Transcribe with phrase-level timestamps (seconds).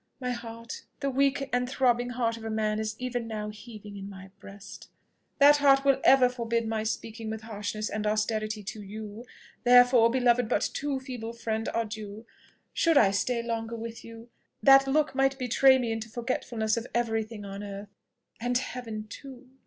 [0.19, 4.09] My heart the weak and throbbing heart of a man is even now heaving in
[4.09, 4.89] my breast.
[5.37, 9.25] That heart will for ever forbid my speaking with harshness and austerity to you.
[9.63, 12.25] Therefore, beloved but too feeble friend, adieu!
[12.73, 14.29] Should I stay longer with you,
[14.63, 17.89] that look might betray me into forgetfulness of every thing on earth
[18.41, 19.51] and heaven too!"